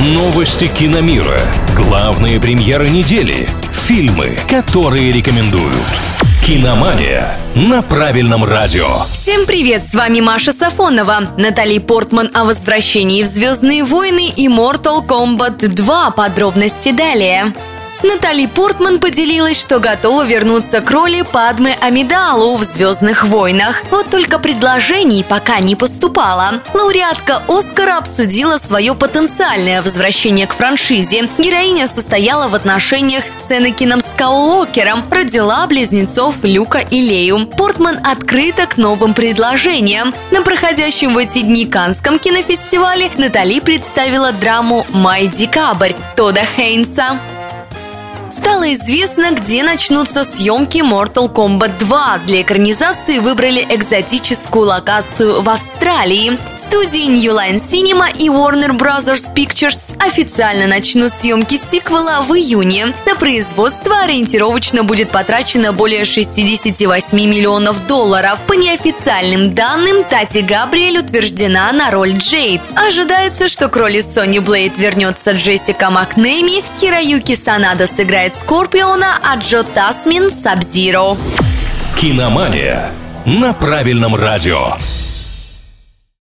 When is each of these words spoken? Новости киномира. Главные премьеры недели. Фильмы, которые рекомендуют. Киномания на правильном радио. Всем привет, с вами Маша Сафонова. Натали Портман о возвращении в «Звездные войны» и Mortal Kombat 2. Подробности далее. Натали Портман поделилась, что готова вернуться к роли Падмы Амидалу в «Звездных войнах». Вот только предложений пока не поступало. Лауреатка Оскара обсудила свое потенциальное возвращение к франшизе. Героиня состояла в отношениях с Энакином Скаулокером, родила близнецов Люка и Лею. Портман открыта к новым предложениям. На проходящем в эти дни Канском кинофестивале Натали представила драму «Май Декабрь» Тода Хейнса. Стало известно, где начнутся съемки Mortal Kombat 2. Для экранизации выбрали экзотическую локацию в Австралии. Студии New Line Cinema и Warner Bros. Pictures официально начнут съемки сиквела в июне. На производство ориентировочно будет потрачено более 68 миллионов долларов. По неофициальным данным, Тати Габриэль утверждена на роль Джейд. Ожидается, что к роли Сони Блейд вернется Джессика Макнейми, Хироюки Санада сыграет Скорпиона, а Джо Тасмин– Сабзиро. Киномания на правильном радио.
Новости 0.00 0.68
киномира. 0.68 1.40
Главные 1.74 2.38
премьеры 2.38 2.88
недели. 2.88 3.48
Фильмы, 3.72 4.38
которые 4.48 5.10
рекомендуют. 5.10 5.74
Киномания 6.46 7.36
на 7.56 7.82
правильном 7.82 8.44
радио. 8.44 8.86
Всем 9.10 9.44
привет, 9.44 9.84
с 9.84 9.96
вами 9.96 10.20
Маша 10.20 10.52
Сафонова. 10.52 11.30
Натали 11.36 11.80
Портман 11.80 12.30
о 12.32 12.44
возвращении 12.44 13.24
в 13.24 13.26
«Звездные 13.26 13.82
войны» 13.82 14.28
и 14.36 14.46
Mortal 14.46 15.04
Kombat 15.04 15.66
2. 15.66 16.10
Подробности 16.12 16.92
далее. 16.92 17.52
Натали 18.02 18.46
Портман 18.46 19.00
поделилась, 19.00 19.60
что 19.60 19.80
готова 19.80 20.24
вернуться 20.24 20.80
к 20.80 20.90
роли 20.90 21.22
Падмы 21.22 21.76
Амидалу 21.80 22.56
в 22.56 22.62
«Звездных 22.62 23.24
войнах». 23.24 23.82
Вот 23.90 24.08
только 24.08 24.38
предложений 24.38 25.24
пока 25.28 25.58
не 25.58 25.74
поступало. 25.74 26.60
Лауреатка 26.74 27.42
Оскара 27.48 27.98
обсудила 27.98 28.56
свое 28.56 28.94
потенциальное 28.94 29.82
возвращение 29.82 30.46
к 30.46 30.52
франшизе. 30.52 31.28
Героиня 31.38 31.88
состояла 31.88 32.46
в 32.46 32.54
отношениях 32.54 33.24
с 33.36 33.50
Энакином 33.50 34.00
Скаулокером, 34.00 35.02
родила 35.10 35.66
близнецов 35.66 36.36
Люка 36.42 36.78
и 36.78 37.00
Лею. 37.00 37.46
Портман 37.46 37.98
открыта 38.04 38.66
к 38.66 38.76
новым 38.76 39.12
предложениям. 39.12 40.14
На 40.30 40.42
проходящем 40.42 41.14
в 41.14 41.18
эти 41.18 41.40
дни 41.40 41.66
Канском 41.66 42.20
кинофестивале 42.20 43.10
Натали 43.16 43.58
представила 43.58 44.30
драму 44.30 44.86
«Май 44.90 45.26
Декабрь» 45.26 45.94
Тода 46.14 46.42
Хейнса. 46.56 47.18
Стало 48.58 48.72
известно, 48.72 49.30
где 49.30 49.62
начнутся 49.62 50.24
съемки 50.24 50.78
Mortal 50.78 51.32
Kombat 51.32 51.78
2. 51.78 52.18
Для 52.26 52.42
экранизации 52.42 53.20
выбрали 53.20 53.64
экзотическую 53.70 54.66
локацию 54.66 55.42
в 55.42 55.48
Австралии. 55.48 56.36
Студии 56.68 57.06
New 57.06 57.32
Line 57.32 57.54
Cinema 57.54 58.14
и 58.14 58.28
Warner 58.28 58.76
Bros. 58.76 59.08
Pictures 59.34 59.96
официально 60.06 60.66
начнут 60.66 61.10
съемки 61.10 61.56
сиквела 61.56 62.20
в 62.20 62.34
июне. 62.34 62.88
На 63.06 63.14
производство 63.14 64.00
ориентировочно 64.00 64.84
будет 64.84 65.08
потрачено 65.08 65.72
более 65.72 66.04
68 66.04 67.16
миллионов 67.16 67.86
долларов. 67.86 68.38
По 68.46 68.52
неофициальным 68.52 69.54
данным, 69.54 70.04
Тати 70.04 70.42
Габриэль 70.42 70.98
утверждена 70.98 71.72
на 71.72 71.90
роль 71.90 72.12
Джейд. 72.12 72.60
Ожидается, 72.86 73.48
что 73.48 73.68
к 73.68 73.76
роли 73.76 74.02
Сони 74.02 74.38
Блейд 74.38 74.76
вернется 74.76 75.32
Джессика 75.32 75.88
Макнейми, 75.88 76.62
Хироюки 76.78 77.34
Санада 77.34 77.86
сыграет 77.86 78.36
Скорпиона, 78.36 79.18
а 79.22 79.36
Джо 79.36 79.62
Тасмин– 79.62 80.28
Сабзиро. 80.30 81.16
Киномания 81.98 82.90
на 83.24 83.54
правильном 83.54 84.14
радио. 84.14 84.76